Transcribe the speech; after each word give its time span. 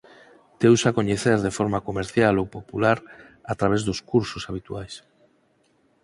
Deuse 0.61 0.85
a 0.89 0.95
coñecer 0.97 1.37
de 1.45 1.55
forma 1.57 1.83
comercial 1.87 2.35
ou 2.41 2.51
popular 2.57 2.97
a 3.51 3.53
través 3.59 3.81
dos 3.87 3.99
cursos 4.11 4.45
habituais. 4.49 4.93